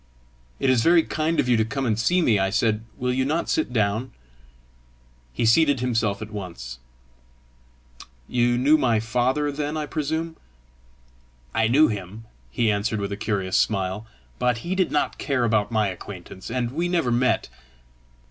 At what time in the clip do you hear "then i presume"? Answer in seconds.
9.51-10.37